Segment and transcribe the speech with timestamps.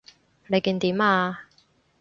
[0.47, 1.41] 你見點啊？